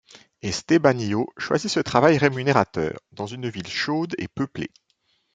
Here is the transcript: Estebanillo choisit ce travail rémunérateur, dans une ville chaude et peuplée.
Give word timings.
Estebanillo 0.41 1.27
choisit 1.37 1.69
ce 1.69 1.79
travail 1.79 2.17
rémunérateur, 2.17 2.99
dans 3.11 3.27
une 3.27 3.47
ville 3.47 3.67
chaude 3.67 4.15
et 4.17 4.27
peuplée. 4.27 4.71